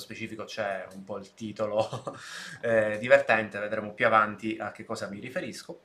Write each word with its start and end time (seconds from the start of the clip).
specifico 0.00 0.44
c'è 0.44 0.88
un 0.92 1.04
po' 1.04 1.18
il 1.18 1.34
titolo 1.34 1.88
eh, 2.62 2.98
divertente, 2.98 3.60
vedremo 3.60 3.92
più 3.92 4.06
avanti 4.06 4.56
a 4.58 4.72
che 4.72 4.84
cosa 4.84 5.08
mi 5.08 5.20
riferisco. 5.20 5.80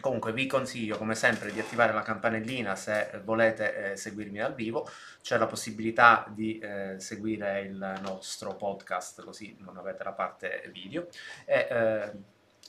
Comunque 0.00 0.32
vi 0.32 0.46
consiglio 0.46 0.96
come 0.96 1.16
sempre 1.16 1.50
di 1.52 1.58
attivare 1.58 1.92
la 1.92 2.02
campanellina 2.02 2.76
se 2.76 3.20
volete 3.24 3.92
eh, 3.92 3.96
seguirmi 3.96 4.38
dal 4.38 4.54
vivo, 4.54 4.88
c'è 5.20 5.36
la 5.36 5.46
possibilità 5.46 6.24
di 6.28 6.58
eh, 6.58 6.94
seguire 6.98 7.62
il 7.62 7.98
nostro 8.00 8.54
podcast 8.54 9.22
così 9.24 9.56
non 9.60 9.76
avete 9.76 10.04
la 10.04 10.12
parte 10.12 10.70
video 10.72 11.08
e 11.44 11.66
eh, 11.68 12.10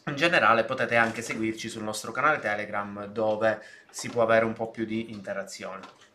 in 0.07 0.16
generale 0.16 0.66
potete 0.66 0.95
anche 0.95 1.21
seguirci 1.21 1.70
sul 1.70 1.84
nostro 1.84 2.11
canale 2.11 2.39
Telegram 2.39 3.05
dove 3.05 3.61
si 3.91 4.09
può 4.09 4.23
avere 4.23 4.45
un 4.45 4.54
po' 4.54 4.71
più 4.71 4.84
di 4.84 5.11
interazione. 5.11 6.09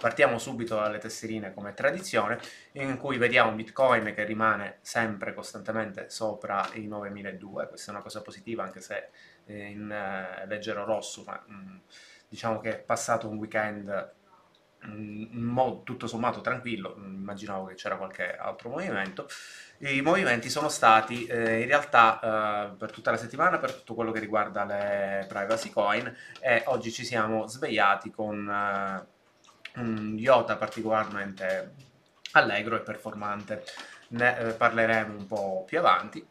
Partiamo 0.00 0.38
subito 0.38 0.76
dalle 0.76 0.98
tesserine 0.98 1.52
come 1.52 1.74
tradizione, 1.74 2.38
in 2.72 2.96
cui 2.98 3.18
vediamo 3.18 3.50
Bitcoin 3.50 4.14
che 4.14 4.24
rimane 4.24 4.78
sempre 4.80 5.34
costantemente 5.34 6.08
sopra 6.08 6.68
i 6.74 6.86
9200, 6.86 7.68
questa 7.68 7.90
è 7.90 7.94
una 7.94 8.02
cosa 8.02 8.22
positiva 8.22 8.62
anche 8.62 8.80
se 8.80 9.08
in 9.46 9.90
eh, 9.90 10.46
leggero 10.46 10.84
rosso, 10.84 11.24
ma 11.26 11.42
mh, 11.44 11.54
mm, 11.54 11.76
diciamo 12.28 12.60
che 12.60 12.70
è 12.70 12.78
passato 12.78 13.28
un 13.28 13.38
weekend 13.38 14.14
mm, 14.86 15.22
in 15.32 15.42
modo 15.42 15.82
tutto 15.82 16.06
sommato 16.06 16.40
tranquillo, 16.42 16.94
mm, 16.96 17.14
immaginavo 17.14 17.66
che 17.66 17.74
c'era 17.74 17.96
qualche 17.96 18.36
altro 18.36 18.68
movimento. 18.70 19.26
I 19.78 20.00
movimenti 20.00 20.48
sono 20.48 20.68
stati 20.68 21.26
eh, 21.26 21.60
in 21.62 21.66
realtà 21.66 22.70
eh, 22.72 22.76
per 22.76 22.92
tutta 22.92 23.10
la 23.10 23.16
settimana 23.16 23.58
per 23.58 23.72
tutto 23.74 23.94
quello 23.94 24.12
che 24.12 24.20
riguarda 24.20 24.64
le 24.64 25.24
privacy 25.28 25.70
coin 25.70 26.12
e 26.40 26.62
oggi 26.66 26.92
ci 26.92 27.04
siamo 27.04 27.46
svegliati 27.46 28.10
con 28.10 28.48
eh, 28.48 29.16
un 29.76 30.16
IOTA 30.18 30.56
particolarmente 30.56 31.74
allegro 32.32 32.76
e 32.76 32.80
performante. 32.80 33.64
Ne 34.08 34.38
eh, 34.38 34.52
parleremo 34.52 35.16
un 35.16 35.26
po' 35.26 35.64
più 35.66 35.78
avanti. 35.78 36.26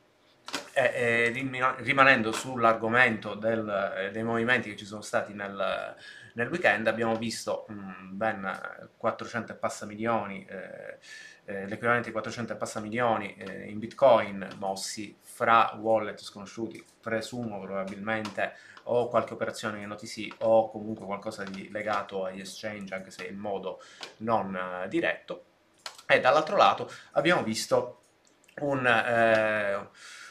E, 0.71 1.31
e 1.33 1.73
rimanendo 1.79 2.31
sull'argomento 2.31 3.33
del, 3.33 4.09
dei 4.13 4.23
movimenti 4.23 4.69
che 4.69 4.77
ci 4.77 4.85
sono 4.85 5.01
stati 5.01 5.33
nel, 5.33 5.95
nel 6.37 6.49
weekend, 6.49 6.87
abbiamo 6.87 7.17
visto 7.17 7.65
mh, 7.67 8.15
ben 8.15 8.89
400 8.95 9.51
e 9.51 9.55
passa 9.55 9.85
milioni, 9.85 10.45
eh, 10.45 10.99
eh, 11.45 11.67
l'equivalente 11.67 12.07
di 12.07 12.13
400 12.13 12.53
e 12.53 12.55
passa 12.55 12.79
milioni 12.79 13.35
eh, 13.35 13.63
in 13.69 13.79
bitcoin 13.79 14.47
mossi 14.59 15.17
fra 15.19 15.75
wallet 15.79 16.19
sconosciuti, 16.19 16.83
presumo 17.01 17.59
probabilmente 17.59 18.53
o 18.89 19.07
qualche 19.07 19.33
operazione 19.33 19.81
in 19.81 19.91
OTC 19.91 20.35
o 20.39 20.69
comunque 20.69 21.05
qualcosa 21.05 21.43
di 21.43 21.69
legato 21.71 22.25
agli 22.25 22.39
exchange, 22.39 22.93
anche 22.93 23.11
se 23.11 23.25
in 23.25 23.37
modo 23.37 23.81
non 24.17 24.53
uh, 24.53 24.87
diretto. 24.87 25.43
E 26.05 26.19
dall'altro 26.19 26.55
lato 26.55 26.89
abbiamo 27.13 27.43
visto 27.43 28.01
un, 28.61 28.85
eh, 28.85 29.75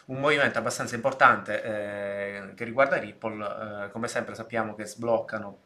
un 0.07 0.19
movimento 0.19 0.59
abbastanza 0.59 0.95
importante 0.95 1.63
eh, 1.63 2.55
che 2.55 2.65
riguarda 2.65 2.97
Ripple, 2.97 3.85
eh, 3.85 3.91
come 3.91 4.09
sempre 4.09 4.35
sappiamo 4.35 4.75
che 4.75 4.87
sbloccano 4.87 5.65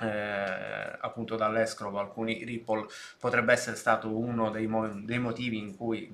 eh, 0.00 0.96
appunto 1.00 1.34
dall'escrow 1.34 1.94
alcuni 1.96 2.44
Ripple 2.44 2.86
potrebbe 3.18 3.52
essere 3.52 3.74
stato 3.74 4.16
uno 4.16 4.50
dei, 4.50 4.66
mo 4.68 4.86
dei 4.86 5.18
motivi 5.18 5.74
cui, 5.74 6.08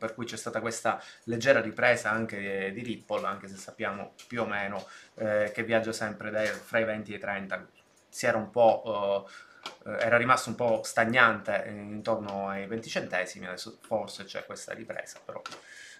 per 0.00 0.14
cui 0.14 0.24
c'è 0.24 0.38
stata 0.38 0.60
questa 0.60 1.00
leggera 1.24 1.60
ripresa 1.60 2.10
anche 2.10 2.72
di 2.72 2.82
Ripple, 2.82 3.26
anche 3.26 3.46
se 3.48 3.56
sappiamo 3.56 4.14
più 4.26 4.40
o 4.40 4.46
meno 4.46 4.84
eh, 5.16 5.52
che 5.54 5.62
viaggia 5.62 5.92
sempre 5.92 6.30
dai, 6.30 6.46
fra 6.46 6.78
i 6.78 6.84
20 6.84 7.12
e 7.12 7.16
i 7.16 7.18
30, 7.18 7.68
si 8.08 8.26
era 8.26 8.38
un 8.38 8.50
po'... 8.50 9.26
Uh, 9.26 9.48
era 9.84 10.16
rimasto 10.16 10.48
un 10.48 10.54
po' 10.54 10.80
stagnante 10.82 11.66
intorno 11.68 12.48
ai 12.48 12.66
20 12.66 12.88
centesimi, 12.88 13.46
adesso 13.46 13.76
forse 13.82 14.24
c'è 14.24 14.46
questa 14.46 14.72
ripresa, 14.72 15.20
però 15.22 15.42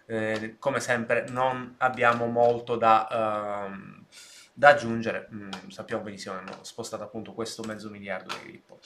eh, 0.06 0.56
come 0.58 0.80
sempre 0.80 1.26
non 1.28 1.74
abbiamo 1.78 2.26
molto 2.26 2.76
da... 2.76 3.68
Uh, 3.70 4.04
da 4.52 4.68
aggiungere, 4.68 5.26
mm, 5.32 5.50
sappiamo 5.68 6.02
benissimo 6.02 6.34
che 6.34 6.40
hanno 6.40 6.64
spostato 6.64 7.02
appunto 7.02 7.32
questo 7.32 7.62
mezzo 7.62 7.88
miliardo 7.88 8.34
di 8.42 8.50
Ripple. 8.50 8.78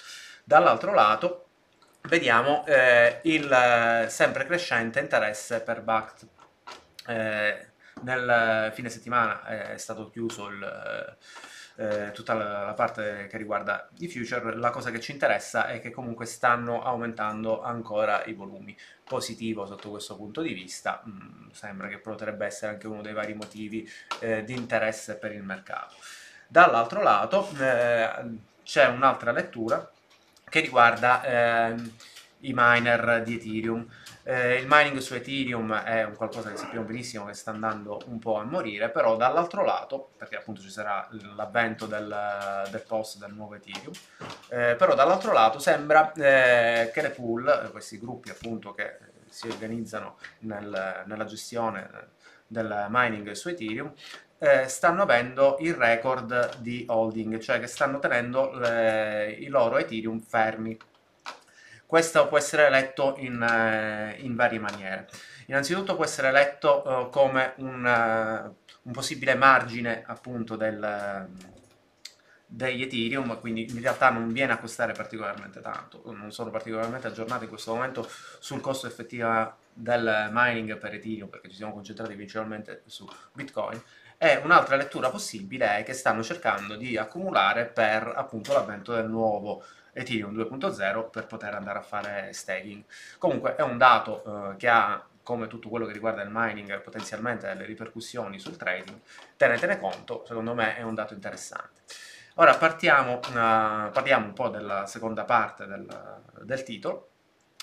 Dall'altro 0.45 0.95
lato 0.95 1.49
vediamo 2.09 2.65
eh, 2.67 3.21
il 3.25 3.51
eh, 3.51 4.09
sempre 4.09 4.47
crescente 4.47 5.01
interesse 5.01 5.61
per 5.61 5.83
BACT. 5.83 6.27
Eh, 7.07 7.67
nel 8.03 8.73
fine 8.75 8.89
settimana 8.89 9.45
è 9.45 9.77
stato 9.79 10.11
chiuso 10.11 10.49
il 10.49 11.17
eh, 11.77 12.13
tutta 12.13 12.35
la, 12.35 12.73
parte 12.75 13.27
che 13.29 13.37
riguarda 13.37 13.89
i 13.99 14.09
future, 14.09 14.55
la 14.57 14.71
cosa 14.71 14.91
che 14.91 15.01
ci 15.01 15.13
interessa 15.13 15.67
è 15.67 15.81
che 15.81 15.91
comunque 15.91 16.27
stanno 16.27 16.83
aumentando 16.83 17.63
ancora 17.63 18.25
i 18.25 18.33
volumi. 18.33 18.77
Positivo 19.03 19.67
sotto 19.67 19.91
questo 19.91 20.17
punto 20.17 20.41
di 20.41 20.53
vista, 20.53 21.03
mm, 21.07 21.51
sembra 21.51 21.89
che 21.89 21.99
potrebbe 21.99 22.47
essere 22.47 22.73
anche 22.73 22.87
uno 22.87 23.03
dei 23.03 23.13
vari 23.13 23.35
motivi 23.35 23.89
eh, 24.21 24.45
di 24.45 24.55
interesse 24.55 25.17
per 25.17 25.33
il 25.33 25.43
mercato. 25.43 25.97
Dall'altro 26.47 27.03
lato 27.03 27.49
eh, 27.59 28.09
c'è 28.63 28.87
un'altra 28.87 29.33
lettura 29.33 29.91
che 30.55 30.61
riguarda 30.61 31.25
ehm, 31.25 31.93
i 32.43 32.53
miner 32.55 33.25
di 33.25 33.35
Ethereum. 33.35 33.85
Eh, 34.23 34.55
il 34.55 34.67
mining 34.69 34.99
su 34.99 35.15
Ethereum 35.15 35.75
è 35.75 36.05
un 36.05 36.15
qualcosa 36.15 36.53
che 36.53 36.57
sappiamo 36.57 36.87
benissimo 36.87 37.25
che 37.25 37.35
sta 37.35 37.51
andando 37.51 38.01
un 38.07 38.21
po' 38.21 38.37
a 38.37 38.45
morire, 38.45 38.89
però 38.89 39.17
dall'altro 39.17 39.65
lato, 39.65 40.11
perché 40.17 40.37
appunto 40.37 40.61
ci 40.61 40.71
sarà 40.71 41.09
l'avvento 41.35 41.87
del, 41.87 42.69
del, 42.71 42.85
post 42.87 43.19
del 43.19 43.33
nuovo 43.33 43.57
Ethereum, 43.57 43.93
eh, 44.51 44.77
però 44.79 44.95
dall'altro 44.95 45.33
lato 45.33 45.59
sembra 45.59 46.13
eh, 46.13 46.93
che 46.95 47.03
le 47.03 47.11
pool, 47.11 47.71
questi 47.73 47.99
gruppi 47.99 48.31
appunto 48.31 48.75
che 48.75 48.99
si 49.29 49.49
organizzano 49.49 50.19
nel, 50.41 51.03
nella 51.05 51.25
gestione 51.25 52.13
del 52.47 52.87
mining 52.91 53.33
su 53.33 53.49
Ethereum, 53.49 53.93
eh, 54.39 54.69
stanno 54.69 55.03
avendo 55.03 55.57
il 55.61 55.75
record 55.75 56.59
di 56.59 56.85
holding, 56.89 57.39
cioè 57.39 57.61
che 57.61 57.67
stanno 57.67 57.99
tenendo 57.99 58.53
le, 58.53 59.37
i 59.39 59.47
loro 59.47 59.79
Ethereum 59.79 60.21
fermi 60.21 60.77
questo 61.95 62.27
può 62.27 62.39
essere 62.39 62.71
letto 62.71 63.15
in, 63.19 63.41
eh, 63.41 64.17
in 64.23 64.35
varie 64.35 64.59
maniere. 64.59 65.09
Innanzitutto 65.47 65.95
può 65.95 66.05
essere 66.05 66.33
letto 66.33 66.83
uh, 66.85 67.09
come 67.09 67.53
un, 67.59 67.85
uh, 67.85 68.57
un, 68.83 68.93
possibile 68.93 69.37
margine 69.37 70.03
appunto 70.05 70.57
del, 70.57 71.29
degli 72.47 72.83
Ethereum, 72.83 73.39
quindi 73.39 73.71
in 73.71 73.81
realtà 73.81 74.11
non 74.11 74.33
viene 74.33 74.53
a 74.53 74.59
costare 74.59 74.93
particolarmente 74.93 75.61
tanto, 75.61 76.03
non 76.07 76.33
sono 76.33 76.51
particolarmente 76.51 77.07
aggiornato 77.07 77.45
in 77.45 77.51
questo 77.51 77.75
momento 77.75 78.09
sul 78.41 78.61
costo 78.61 78.89
effettivo 78.89 79.57
del 79.73 80.31
mining 80.33 80.77
per 80.79 80.95
Ethereum 80.95 81.29
perché 81.29 81.49
ci 81.49 81.57
siamo 81.57 81.75
concentrati 81.75 82.15
principalmente 82.15 82.83
su 82.87 83.09
Bitcoin 83.33 83.81
e 84.25 84.41
un'altra 84.43 84.77
lettura 84.77 85.11
possibile 85.11 85.77
è 85.77 85.83
che 85.83 85.93
stanno 85.93 86.23
cercando 86.23 86.77
di 86.77 86.97
accumulare 86.97 87.67
per 87.67 88.11
appunto 88.17 88.55
l'avvento 88.55 88.95
del 88.95 89.07
nuovo 89.07 89.63
Ethereum 89.93 90.35
2.0 90.35 91.11
per 91.11 91.27
poter 91.27 91.53
andare 91.53 91.79
a 91.79 91.83
fare 91.83 92.33
staking. 92.33 92.85
Comunque 93.19 93.55
è 93.55 93.61
un 93.61 93.77
dato 93.77 94.53
eh, 94.53 94.57
che 94.57 94.69
ha 94.69 95.05
come 95.23 95.47
tutto 95.47 95.69
quello 95.69 95.85
che 95.85 95.93
riguarda 95.93 96.23
il 96.23 96.31
mining 96.33 96.81
potenzialmente 96.81 97.47
delle 97.47 97.67
ripercussioni 97.67 98.39
sul 98.39 98.57
trading, 98.57 98.99
tenetene 99.37 99.79
conto, 99.79 100.25
secondo 100.27 100.55
me 100.55 100.77
è 100.77 100.83
un 100.83 100.95
dato 100.95 101.13
interessante. 101.13 101.83
Ora 102.37 102.55
partiamo, 102.57 103.17
uh, 103.17 103.91
parliamo 103.91 104.27
un 104.27 104.33
po' 104.33 104.49
della 104.49 104.87
seconda 104.87 105.25
parte 105.25 105.67
del, 105.67 105.87
del 106.43 106.63
titolo, 106.63 107.11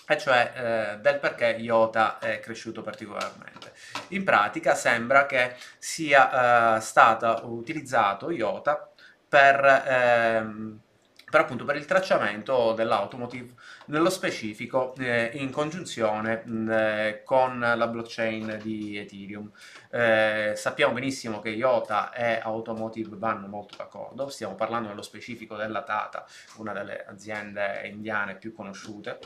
e 0.08 0.18
cioè 0.18 0.52
eh, 0.96 1.00
del 1.00 1.20
perché 1.20 1.56
IOTA 1.58 2.20
è 2.20 2.40
cresciuto 2.40 2.82
particolarmente. 2.82 3.61
In 4.10 4.24
pratica 4.24 4.76
sembra 4.76 5.26
che 5.26 5.56
sia 5.78 6.78
eh, 6.78 6.82
stato 6.82 7.42
utilizzato 7.46 8.30
IOTA 8.30 8.90
per... 9.28 9.84
Ehm, 9.88 10.80
per 11.32 11.40
appunto 11.40 11.64
per 11.64 11.78
il 11.78 11.86
tracciamento 11.86 12.74
dell'automotive, 12.74 13.54
nello 13.86 14.10
specifico 14.10 14.94
eh, 14.98 15.32
in 15.36 15.50
congiunzione 15.50 16.44
mh, 16.44 16.70
eh, 16.70 17.22
con 17.24 17.58
la 17.58 17.88
blockchain 17.88 18.60
di 18.62 18.98
Ethereum. 18.98 19.50
Eh, 19.90 20.54
sappiamo 20.56 20.94
benissimo 20.94 21.40
che 21.40 21.50
IOTA 21.50 22.12
e 22.12 22.40
Automotive 22.44 23.16
vanno 23.16 23.48
molto 23.48 23.78
d'accordo, 23.78 24.28
stiamo 24.28 24.56
parlando 24.56 24.90
nello 24.90 25.02
specifico 25.02 25.56
della 25.56 25.84
Tata, 25.84 26.26
una 26.58 26.74
delle 26.74 27.06
aziende 27.06 27.82
indiane 27.86 28.36
più 28.36 28.54
conosciute, 28.54 29.20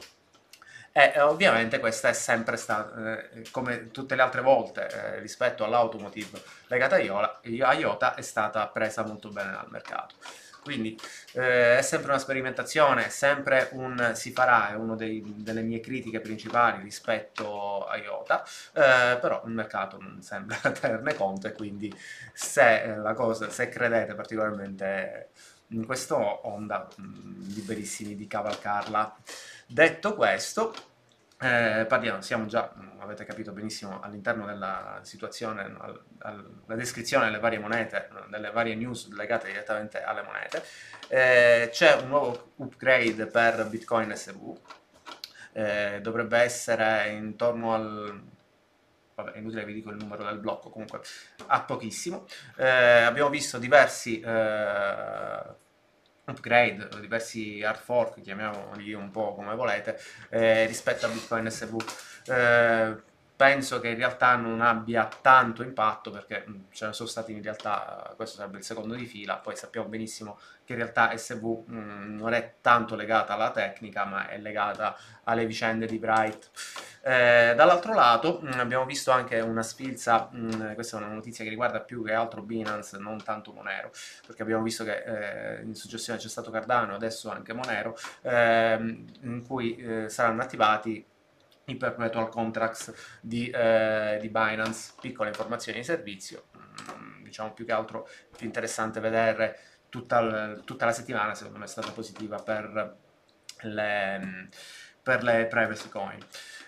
e 0.97 1.19
ovviamente 1.19 1.79
questa 1.79 2.07
è 2.07 2.13
sempre 2.13 2.55
stata, 2.55 3.19
eh, 3.19 3.43
come 3.51 3.91
tutte 3.91 4.15
le 4.15 4.21
altre 4.21 4.39
volte 4.39 4.87
eh, 4.87 5.19
rispetto 5.19 5.65
all'automotive 5.65 6.41
legata 6.67 6.95
a 6.95 7.73
IOTA, 7.73 8.15
è 8.15 8.21
stata 8.21 8.65
presa 8.67 9.03
molto 9.03 9.27
bene 9.27 9.51
dal 9.51 9.67
mercato. 9.69 10.15
Quindi 10.61 10.97
eh, 11.33 11.77
è 11.79 11.81
sempre 11.81 12.11
una 12.11 12.19
sperimentazione, 12.19 13.07
è 13.07 13.09
sempre 13.09 13.69
un 13.73 14.13
si 14.15 14.31
farà, 14.31 14.71
è 14.71 14.75
una 14.75 14.95
delle 14.95 15.61
mie 15.63 15.81
critiche 15.81 16.21
principali 16.21 16.81
rispetto 16.81 17.85
a 17.85 17.97
IOTA, 17.97 18.43
eh, 18.73 19.17
però 19.19 19.43
il 19.45 19.51
mercato 19.51 19.97
non 19.99 20.21
sembra 20.21 20.55
tenerne 20.71 21.13
conto 21.13 21.47
e 21.47 21.51
quindi 21.51 21.93
se, 22.31 22.83
eh, 22.83 23.13
cosa, 23.15 23.49
se 23.49 23.67
credete 23.67 24.15
particolarmente 24.15 25.31
in 25.69 25.85
questa 25.85 26.15
onda, 26.15 26.87
mh, 26.95 27.03
mm, 27.03 27.41
liberissimi 27.53 28.15
di 28.15 28.27
cavalcarla. 28.27 29.17
Detto 29.67 30.15
questo, 30.15 30.73
eh, 31.39 31.85
parliamo, 31.87 32.21
siamo 32.21 32.45
già, 32.45 32.71
avete 32.99 33.25
capito 33.25 33.51
benissimo, 33.51 33.99
all'interno 34.01 34.45
della 34.45 34.99
situazione, 35.01 35.75
la 36.65 36.75
descrizione 36.75 37.25
delle 37.25 37.39
varie 37.39 37.59
monete, 37.59 38.09
delle 38.29 38.51
varie 38.51 38.75
news 38.75 39.11
legate 39.11 39.47
direttamente 39.47 40.01
alle 40.03 40.21
monete. 40.21 40.63
Eh, 41.07 41.69
c'è 41.71 41.95
un 41.95 42.07
nuovo 42.07 42.51
upgrade 42.57 43.25
per 43.27 43.67
Bitcoin 43.67 44.15
SV, 44.15 44.57
eh, 45.53 45.99
dovrebbe 46.01 46.37
essere 46.37 47.09
intorno 47.09 47.73
al 47.73 48.23
vabbè, 49.15 49.31
è 49.31 49.37
inutile 49.37 49.65
vi 49.65 49.73
dico 49.73 49.89
il 49.89 49.97
numero 49.97 50.23
del 50.25 50.37
blocco, 50.37 50.69
comunque 50.69 51.01
a 51.47 51.61
pochissimo. 51.61 52.27
Eh, 52.57 52.67
abbiamo 52.67 53.29
visto 53.29 53.57
diversi 53.57 54.19
eh, 54.19 55.63
upgrade, 56.25 56.87
diversi 56.99 57.61
hard 57.63 57.79
fork, 57.79 58.21
chiamiamoli 58.21 58.93
un 58.93 59.11
po' 59.11 59.33
come 59.35 59.55
volete, 59.55 59.99
eh, 60.29 60.65
rispetto 60.65 61.05
a 61.05 61.09
Bitcoin 61.09 61.49
SV. 61.49 61.77
Eh, 62.27 62.95
penso 63.35 63.79
che 63.79 63.89
in 63.89 63.97
realtà 63.97 64.35
non 64.35 64.61
abbia 64.61 65.09
tanto 65.21 65.61
impatto 65.61 66.09
perché 66.09 66.43
mh, 66.45 66.65
ce 66.71 66.87
ne 66.87 66.93
sono 66.93 67.09
stati 67.09 67.33
in 67.33 67.41
realtà, 67.41 68.13
questo 68.15 68.37
sarebbe 68.37 68.57
il 68.57 68.63
secondo 68.63 68.95
di 68.95 69.05
fila, 69.05 69.35
poi 69.37 69.55
sappiamo 69.55 69.87
benissimo 69.87 70.39
che 70.63 70.73
in 70.73 70.79
realtà 70.79 71.15
SV 71.15 71.63
mh, 71.67 72.15
non 72.17 72.33
è 72.33 72.55
tanto 72.61 72.95
legata 72.95 73.33
alla 73.33 73.51
tecnica 73.51 74.05
ma 74.05 74.29
è 74.29 74.37
legata 74.37 74.95
alle 75.25 75.45
vicende 75.45 75.85
di 75.85 75.97
Bright. 75.97 76.49
Eh, 77.01 77.53
dall'altro 77.55 77.93
lato 77.93 78.39
mh, 78.41 78.59
abbiamo 78.59 78.85
visto 78.85 79.11
anche 79.11 79.39
una 79.39 79.61
sfilza, 79.63 80.29
questa 80.73 80.97
è 80.97 81.01
una 81.01 81.13
notizia 81.13 81.43
che 81.43 81.49
riguarda 81.49 81.81
più 81.81 82.03
che 82.03 82.13
altro 82.13 82.41
Binance, 82.41 82.97
non 82.97 83.21
tanto 83.23 83.51
Monero, 83.51 83.91
perché 84.25 84.41
abbiamo 84.41 84.63
visto 84.63 84.83
che 84.83 85.57
eh, 85.59 85.61
in 85.61 85.75
successione 85.75 86.17
c'è 86.19 86.29
stato 86.29 86.51
Cardano, 86.51 86.95
adesso 86.95 87.29
anche 87.29 87.53
Monero, 87.53 87.97
ehm, 88.21 89.05
in 89.21 89.45
cui 89.45 89.75
eh, 89.75 90.09
saranno 90.09 90.41
attivati 90.41 91.05
i 91.65 91.75
perpetual 91.75 92.29
contracts 92.29 92.93
di, 93.21 93.49
eh, 93.49 94.17
di 94.21 94.29
Binance, 94.29 94.93
piccole 94.99 95.29
informazioni 95.29 95.79
di 95.79 95.83
servizio, 95.83 96.45
mm, 96.57 97.23
diciamo 97.23 97.53
più 97.53 97.65
che 97.65 97.71
altro 97.71 98.07
più 98.35 98.45
interessante 98.45 98.99
vedere 98.99 99.59
tutta, 99.89 100.55
tutta 100.63 100.85
la 100.85 100.91
settimana, 100.91 101.35
secondo 101.35 101.59
me 101.59 101.65
è 101.65 101.69
stata 101.69 101.91
positiva 101.91 102.37
per 102.37 102.97
le, 103.61 104.49
per 105.01 105.23
le 105.23 105.47
privacy 105.47 105.89
coin. 105.89 106.19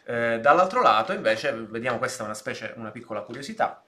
Eh, 0.06 0.40
dall'altro 0.40 0.82
lato 0.82 1.12
invece 1.12 1.52
vediamo 1.52 1.98
questa 1.98 2.24
è 2.24 2.26
una 2.26 2.34
specie, 2.34 2.74
una 2.78 2.92
piccola 2.92 3.22
curiosità, 3.22 3.84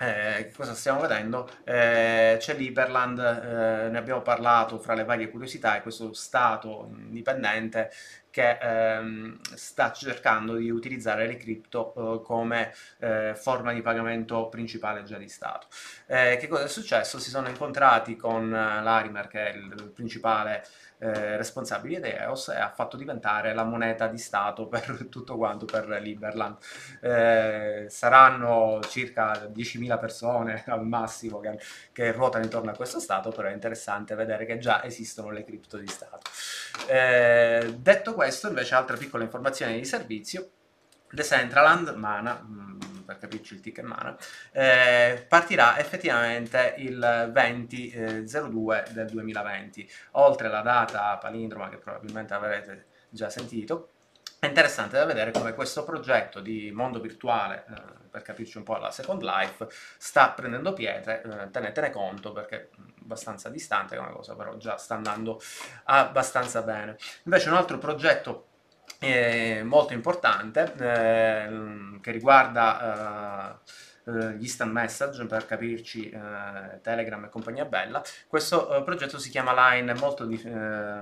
eh, 0.00 0.52
cosa 0.56 0.74
stiamo 0.74 1.00
vedendo? 1.00 1.50
Eh, 1.64 2.36
c'è 2.38 2.54
l'Iberland, 2.54 3.18
eh, 3.18 3.88
ne 3.88 3.98
abbiamo 3.98 4.22
parlato 4.22 4.78
fra 4.78 4.94
le 4.94 5.04
varie 5.04 5.28
curiosità, 5.28 5.76
è 5.76 5.82
questo 5.82 6.12
stato 6.12 6.88
indipendente 6.88 7.90
che 8.38 8.56
ehm, 8.60 9.40
sta 9.54 9.90
cercando 9.90 10.54
di 10.54 10.70
utilizzare 10.70 11.26
le 11.26 11.36
cripto 11.36 12.20
eh, 12.20 12.22
come 12.22 12.72
eh, 13.00 13.34
forma 13.34 13.72
di 13.72 13.82
pagamento 13.82 14.48
principale 14.48 15.02
già 15.02 15.18
di 15.18 15.28
Stato. 15.28 15.66
Eh, 16.06 16.36
che 16.38 16.46
cosa 16.46 16.62
è 16.62 16.68
successo? 16.68 17.18
Si 17.18 17.30
sono 17.30 17.48
incontrati 17.48 18.14
con 18.14 18.48
l'Arimer, 18.48 19.26
che 19.26 19.50
è 19.50 19.56
il 19.56 19.90
principale 19.92 20.64
eh, 21.00 21.36
responsabile 21.36 22.00
di 22.00 22.08
EOS 22.08 22.48
e 22.48 22.56
ha 22.56 22.70
fatto 22.70 22.96
diventare 22.96 23.54
la 23.54 23.62
moneta 23.64 24.08
di 24.08 24.18
Stato 24.18 24.66
per 24.66 25.06
tutto 25.10 25.36
quanto 25.36 25.64
per 25.64 25.88
Liberland. 26.00 26.56
Eh, 27.00 27.86
saranno 27.88 28.80
circa 28.88 29.32
10.000 29.32 29.98
persone 29.98 30.64
al 30.66 30.86
massimo 30.86 31.40
che, 31.40 31.58
che, 31.92 32.12
ruotano 32.12 32.44
intorno 32.44 32.70
a 32.70 32.74
questo 32.74 32.98
Stato, 33.00 33.30
però 33.30 33.48
è 33.48 33.52
interessante 33.52 34.14
vedere 34.14 34.44
che 34.44 34.58
già 34.58 34.84
esistono 34.84 35.30
le 35.30 35.44
cripto 35.44 35.76
di 35.76 35.86
Stato. 35.86 36.30
Eh, 36.86 37.74
detto 37.78 38.14
questo, 38.14 38.48
invece, 38.48 38.74
altre 38.74 38.96
piccole 38.96 39.24
informazioni 39.24 39.78
di 39.78 39.84
servizio. 39.84 40.50
Decentraland, 41.10 41.88
Mana, 41.94 42.44
mm, 42.44 42.78
per 43.08 43.16
capirci 43.16 43.54
il 43.54 43.60
ticket 43.60 43.84
mana, 43.86 44.14
eh, 44.52 45.24
partirà 45.26 45.78
effettivamente 45.78 46.74
il 46.76 47.30
20.02 47.32 48.84
eh, 48.86 48.92
del 48.92 49.06
2020, 49.08 49.90
oltre 50.12 50.48
la 50.48 50.60
data 50.60 51.16
palindroma 51.16 51.70
che 51.70 51.78
probabilmente 51.78 52.34
avrete 52.34 52.86
già 53.08 53.30
sentito. 53.30 53.92
È 54.38 54.44
interessante 54.44 54.98
da 54.98 55.06
vedere 55.06 55.30
come 55.30 55.54
questo 55.54 55.84
progetto 55.84 56.40
di 56.40 56.70
mondo 56.70 57.00
virtuale, 57.00 57.64
eh, 57.66 58.07
per 58.10 58.22
capirci 58.22 58.58
un 58.58 58.64
po' 58.64 58.76
la 58.76 58.90
Second 58.90 59.22
Life, 59.22 59.68
sta 59.98 60.30
prendendo 60.30 60.72
pietre, 60.72 61.22
eh, 61.22 61.50
tenetene 61.50 61.90
conto 61.90 62.32
perché 62.32 62.56
è 62.56 62.68
abbastanza 63.02 63.48
distante 63.48 63.96
come 63.96 64.12
cosa, 64.12 64.34
però 64.34 64.56
già 64.56 64.76
sta 64.76 64.94
andando 64.94 65.40
abbastanza 65.84 66.62
bene. 66.62 66.96
Invece 67.24 67.48
un 67.48 67.56
altro 67.56 67.78
progetto 67.78 68.46
eh, 69.00 69.62
molto 69.64 69.92
importante 69.92 70.74
eh, 70.78 72.00
che 72.00 72.10
riguarda 72.10 73.56
eh, 74.04 74.10
eh, 74.10 74.32
gli 74.36 74.42
instant 74.42 74.72
message 74.72 75.24
per 75.26 75.46
capirci 75.46 76.10
eh, 76.10 76.80
Telegram 76.80 77.24
e 77.24 77.28
compagnia 77.28 77.64
bella 77.64 78.02
questo 78.26 78.74
eh, 78.74 78.82
progetto 78.82 79.18
si 79.18 79.30
chiama 79.30 79.72
Line 79.72 79.94
molto, 79.94 80.24
di, 80.24 80.42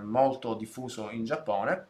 molto 0.02 0.54
diffuso 0.54 1.10
in 1.10 1.24
Giappone 1.24 1.86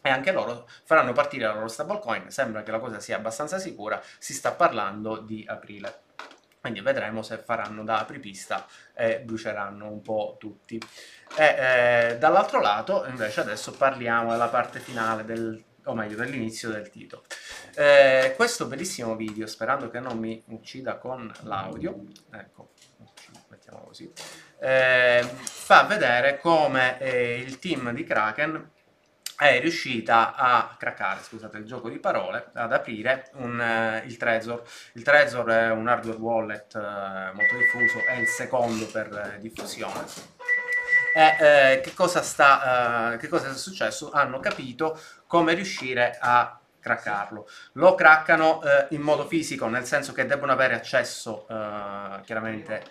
e 0.00 0.08
anche 0.08 0.32
loro 0.32 0.68
faranno 0.84 1.12
partire 1.12 1.46
la 1.46 1.54
loro 1.54 1.68
stablecoin 1.68 2.30
sembra 2.30 2.62
che 2.62 2.70
la 2.70 2.78
cosa 2.78 3.00
sia 3.00 3.16
abbastanza 3.16 3.58
sicura 3.58 4.00
si 4.18 4.32
sta 4.32 4.52
parlando 4.52 5.18
di 5.18 5.44
aprile 5.46 6.06
quindi 6.60 6.80
vedremo 6.80 7.22
se 7.22 7.38
faranno 7.38 7.84
da 7.84 8.00
apripista 8.00 8.66
e 8.92 9.20
bruceranno 9.20 9.88
un 9.88 10.02
po' 10.02 10.36
tutti. 10.38 10.78
E 11.36 11.44
eh, 12.10 12.18
dall'altro 12.18 12.60
lato, 12.60 13.06
invece, 13.06 13.40
adesso 13.40 13.72
parliamo 13.72 14.32
della 14.32 14.48
parte 14.48 14.80
finale 14.80 15.24
del 15.24 15.64
o 15.88 15.94
meglio 15.94 16.16
dell'inizio 16.16 16.70
del 16.70 16.90
titolo. 16.90 17.24
Eh, 17.74 18.34
questo 18.36 18.66
bellissimo 18.66 19.16
video, 19.16 19.46
sperando 19.46 19.88
che 19.88 20.00
non 20.00 20.18
mi 20.18 20.42
uccida 20.48 20.96
con 20.96 21.32
l'audio, 21.42 22.04
ecco, 22.30 22.72
mettiamo 23.48 23.84
così, 23.86 24.10
eh, 24.60 25.22
fa 25.22 25.84
vedere 25.84 26.38
come 26.38 26.98
eh, 27.00 27.38
il 27.38 27.58
team 27.58 27.92
di 27.92 28.04
Kraken 28.04 28.70
è 29.38 29.60
riuscita 29.60 30.34
a 30.34 30.74
craccare, 30.76 31.20
scusate 31.22 31.58
il 31.58 31.64
gioco 31.64 31.88
di 31.88 32.00
parole, 32.00 32.50
ad 32.54 32.72
aprire 32.72 33.30
un, 33.34 33.56
uh, 33.56 34.04
il 34.04 34.16
Trezor. 34.16 34.64
Il 34.94 35.04
Trezor 35.04 35.48
è 35.48 35.70
un 35.70 35.86
hardware 35.86 36.18
wallet 36.18 36.74
uh, 36.74 37.36
molto 37.36 37.56
diffuso, 37.56 38.04
è 38.04 38.14
il 38.14 38.26
secondo 38.26 38.84
per 38.86 39.36
uh, 39.36 39.40
diffusione. 39.40 40.04
E 41.14 41.80
che 41.82 41.94
cosa, 41.94 42.22
sta, 42.22 43.16
che 43.18 43.28
cosa 43.28 43.50
è 43.50 43.54
successo? 43.54 44.10
Hanno 44.12 44.38
capito 44.38 45.00
come 45.26 45.54
riuscire 45.54 46.16
a 46.20 46.60
craccarlo. 46.78 47.48
Lo 47.72 47.94
craccano 47.96 48.60
in 48.90 49.00
modo 49.00 49.26
fisico, 49.26 49.66
nel 49.66 49.84
senso 49.84 50.12
che 50.12 50.26
devono 50.26 50.52
avere 50.52 50.74
accesso 50.74 51.46
chiaramente 52.24 52.84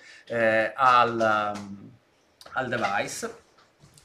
al, 0.76 1.54
um, 1.56 1.92
al 2.54 2.68
device 2.68 3.46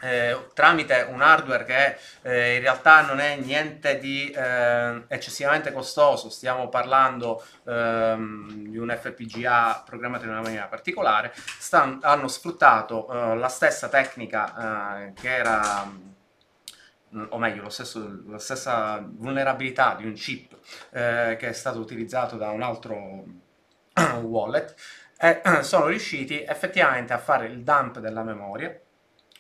eh, 0.03 0.49
tramite 0.53 1.07
un 1.09 1.23
hardware 1.23 1.65
che 1.65 1.97
eh, 2.23 2.57
in 2.57 2.61
realtà 2.61 3.03
non 3.03 3.21
è 3.21 3.37
niente 3.37 3.99
di 3.99 4.31
eh, 4.31 5.05
eccessivamente 5.07 5.73
costoso, 5.73 6.29
stiamo 6.29 6.69
parlando 6.69 7.45
ehm, 7.65 8.67
di 8.69 8.79
un 8.79 8.97
FPGA 9.01 9.83
programmato 9.87 10.25
in 10.25 10.31
una 10.31 10.41
maniera 10.41 10.67
particolare, 10.67 11.33
stanno, 11.35 11.99
hanno 12.03 12.27
sfruttato 12.27 13.09
eh, 13.13 13.37
la 13.37 13.49
stessa 13.49 13.89
tecnica 13.89 15.07
eh, 15.07 15.13
che 15.13 15.37
era 15.37 15.85
mm, 15.85 17.25
o 17.29 17.39
meglio, 17.39 17.69
stesso, 17.69 18.23
la 18.27 18.39
stessa 18.39 19.05
vulnerabilità 19.07 19.95
di 19.95 20.05
un 20.05 20.15
chip 20.15 20.57
eh, 20.91 21.37
che 21.39 21.49
è 21.49 21.53
stato 21.53 21.79
utilizzato 21.79 22.37
da 22.37 22.51
un 22.51 22.63
altro 22.63 23.25
wallet 24.23 24.75
e 25.17 25.41
sono 25.63 25.87
riusciti 25.87 26.43
effettivamente 26.43 27.13
a 27.13 27.19
fare 27.19 27.47
il 27.47 27.63
dump 27.63 28.01
della 28.01 28.25
memoria 28.25 28.77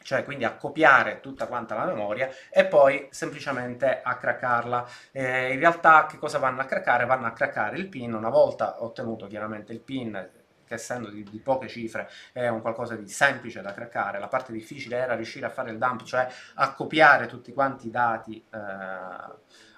cioè 0.02 0.24
quindi 0.24 0.44
a 0.44 0.54
copiare 0.54 1.20
tutta 1.20 1.46
quanta 1.46 1.74
la 1.74 1.86
memoria 1.86 2.28
e 2.50 2.66
poi 2.66 3.08
semplicemente 3.10 4.00
a 4.02 4.16
craccarla. 4.16 4.86
Eh, 5.12 5.52
in 5.52 5.58
realtà 5.58 6.06
che 6.06 6.18
cosa 6.18 6.38
vanno 6.38 6.60
a 6.60 6.64
craccare? 6.64 7.06
Vanno 7.06 7.26
a 7.26 7.32
craccare 7.32 7.76
il 7.76 7.88
pin, 7.88 8.14
una 8.14 8.30
volta 8.30 8.82
ottenuto 8.82 9.26
chiaramente 9.26 9.72
il 9.72 9.80
pin, 9.80 10.30
che 10.72 10.74
essendo 10.74 11.10
di, 11.10 11.22
di, 11.22 11.38
poche 11.38 11.68
cifre 11.68 12.08
è 12.32 12.48
un 12.48 12.60
qualcosa 12.60 12.96
di 12.96 13.08
semplice 13.08 13.60
da 13.60 13.72
craccare, 13.72 14.18
la 14.18 14.28
parte 14.28 14.52
difficile 14.52 14.96
era 14.96 15.14
riuscire 15.14 15.46
a 15.46 15.50
fare 15.50 15.70
il 15.70 15.78
dump, 15.78 16.02
cioè 16.04 16.26
a 16.54 16.72
copiare 16.72 17.26
tutti 17.26 17.52
quanti 17.52 17.88
i 17.88 17.90
dati 17.90 18.42
eh, 18.50 18.58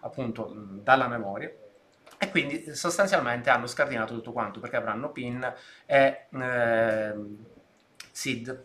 appunto 0.00 0.52
dalla 0.54 1.08
memoria 1.08 1.50
e 2.16 2.30
quindi 2.30 2.74
sostanzialmente 2.74 3.50
hanno 3.50 3.66
scardinato 3.66 4.14
tutto 4.14 4.32
quanto 4.32 4.60
perché 4.60 4.76
avranno 4.76 5.10
pin 5.10 5.52
e 5.84 6.26
eh, 6.30 7.14
SID. 8.12 8.64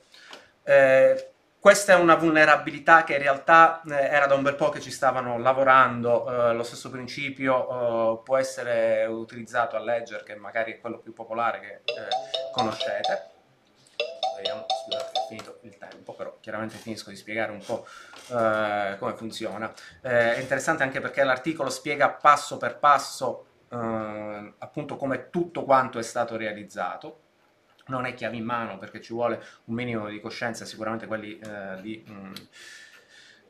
Eh, 0.64 1.32
questa 1.60 1.94
è 1.94 1.96
una 1.96 2.16
vulnerabilità 2.16 3.04
che 3.04 3.14
in 3.14 3.20
realtà 3.20 3.82
eh, 3.86 3.94
era 3.94 4.28
da 4.28 4.36
un 4.36 4.44
bel 4.44 4.56
po' 4.56 4.70
che 4.70 4.80
ci 4.80 4.92
stavano 4.92 5.38
lavorando, 5.38 6.50
eh, 6.50 6.54
lo 6.54 6.64
stesso 6.64 6.90
principio 6.90 8.20
eh, 8.20 8.24
può 8.24 8.38
essere 8.38 9.06
utilizzato 9.06 9.76
a 9.76 9.80
Ledger, 9.80 10.24
che 10.24 10.36
magari 10.36 10.74
è 10.74 10.80
quello 10.80 11.00
più 11.00 11.14
popolare 11.14 11.60
che 11.60 11.74
eh, 11.94 12.08
conoscete. 12.54 13.32
vediamo, 14.38 14.66
scusate 14.68 15.20
è 15.20 15.28
finito 15.28 15.60
il 15.64 15.78
tempo, 15.78 16.14
però 16.14 16.38
chiaramente 16.40 16.78
finisco 16.78 17.10
di 17.10 17.18
spiegare 17.18 17.52
un 17.52 17.62
po' 17.64 17.86
eh, 18.32 18.96
come 18.98 19.14
funziona. 19.16 19.74
Eh, 20.02 20.36
è 20.36 20.40
interessante 20.40 20.84
anche 20.84 21.02
perché 21.02 21.24
l'articolo 21.26 21.70
spiega 21.70 22.10
passo 22.10 22.58
per 22.58 22.78
passo 22.78 23.46
appunto 23.72 24.96
come 24.96 25.30
tutto 25.30 25.64
quanto 25.64 26.00
è 26.00 26.02
stato 26.02 26.36
realizzato, 26.36 27.20
non 27.90 28.06
è 28.06 28.14
chiave 28.14 28.38
in 28.38 28.46
mano 28.46 28.78
perché 28.78 29.02
ci 29.02 29.14
vuole 29.14 29.44
un 29.66 29.76
minimo 29.76 30.08
di 30.08 30.20
coscienza, 30.20 30.66
sicuramente 30.66 31.06
quelli 31.06 31.38
eh, 31.38 31.82
di... 31.82 32.06
Mm, 32.10 32.34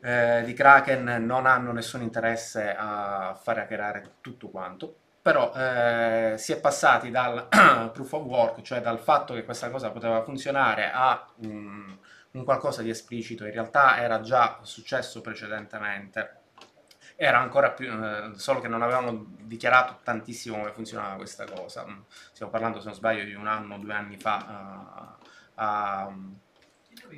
eh, 0.02 0.42
di 0.44 0.54
Kraken 0.54 1.24
non 1.26 1.44
hanno 1.44 1.72
nessun 1.72 2.00
interesse 2.00 2.74
a 2.74 3.38
far 3.38 3.58
hackerare 3.58 4.14
tutto 4.22 4.48
quanto, 4.48 4.96
però 5.20 5.52
eh, 5.54 6.36
si 6.38 6.52
è 6.52 6.60
passati 6.60 7.10
dal 7.10 7.48
proof 7.92 8.12
of 8.12 8.22
work, 8.22 8.62
cioè 8.62 8.80
dal 8.80 8.98
fatto 8.98 9.34
che 9.34 9.44
questa 9.44 9.68
cosa 9.68 9.90
poteva 9.90 10.22
funzionare, 10.22 10.90
a 10.90 11.26
um, 11.42 11.98
un 12.32 12.44
qualcosa 12.44 12.80
di 12.82 12.88
esplicito, 12.88 13.44
in 13.44 13.52
realtà 13.52 14.00
era 14.00 14.20
già 14.20 14.60
successo 14.62 15.20
precedentemente, 15.20 16.39
era 17.22 17.38
ancora 17.38 17.70
più, 17.72 17.86
eh, 17.86 18.30
solo 18.36 18.60
che 18.60 18.68
non 18.68 18.80
avevano 18.80 19.26
dichiarato 19.42 19.98
tantissimo 20.02 20.56
come 20.56 20.72
funzionava 20.72 21.16
questa 21.16 21.44
cosa, 21.44 21.84
stiamo 22.32 22.50
parlando 22.50 22.78
se 22.78 22.86
non 22.86 22.94
sbaglio 22.94 23.24
di 23.24 23.34
un 23.34 23.46
anno 23.46 23.74
o 23.74 23.78
due 23.78 23.92
anni 23.92 24.16
fa 24.16 25.16
uh, 25.18 25.52
a 25.56 26.12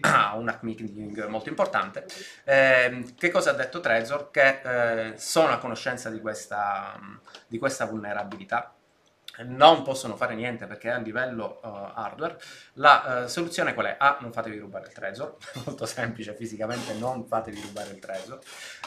ha 0.00 0.34
un 0.36 0.58
meeting 0.62 1.26
molto 1.26 1.48
importante. 1.48 2.06
Eh, 2.44 3.14
che 3.16 3.30
cosa 3.30 3.50
ha 3.50 3.54
detto 3.54 3.80
Trezor? 3.80 4.30
Che 4.30 5.10
eh, 5.12 5.18
sono 5.18 5.52
a 5.52 5.58
conoscenza 5.58 6.10
di 6.10 6.20
questa, 6.20 6.98
di 7.46 7.58
questa 7.58 7.86
vulnerabilità 7.86 8.74
non 9.44 9.82
possono 9.82 10.16
fare 10.16 10.34
niente 10.34 10.66
perché 10.66 10.90
a 10.90 10.98
livello 10.98 11.60
uh, 11.62 11.66
hardware 11.94 12.38
la 12.74 13.22
uh, 13.24 13.28
soluzione 13.28 13.74
qual 13.74 13.86
è? 13.86 13.96
A, 13.98 14.18
non 14.20 14.32
fatevi 14.32 14.58
rubare 14.58 14.86
il 14.86 14.92
Trezor, 14.92 15.36
molto 15.64 15.86
semplice 15.86 16.34
fisicamente, 16.34 16.92
non 16.94 17.26
fatevi 17.26 17.60
rubare 17.60 17.90
il 17.90 17.98
Trezor. 17.98 18.38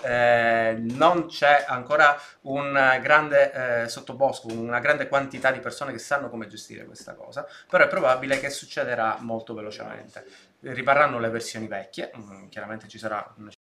Eh, 0.03 0.75
non 0.79 1.27
c'è 1.27 1.65
ancora 1.67 2.19
un 2.41 2.73
grande 3.01 3.83
eh, 3.83 3.89
sottobosco, 3.89 4.47
una 4.53 4.79
grande 4.79 5.07
quantità 5.07 5.51
di 5.51 5.59
persone 5.59 5.91
che 5.91 5.99
sanno 5.99 6.29
come 6.29 6.47
gestire 6.47 6.85
questa 6.85 7.13
cosa, 7.13 7.47
però 7.69 7.83
è 7.85 7.87
probabile 7.87 8.39
che 8.39 8.49
succederà 8.49 9.17
molto 9.19 9.53
velocemente. 9.53 10.25
Riparranno 10.61 11.19
le 11.19 11.29
versioni 11.29 11.67
vecchie, 11.67 12.11
mm, 12.15 12.47
chiaramente 12.49 12.87
ci 12.87 12.97
sarà 12.97 13.33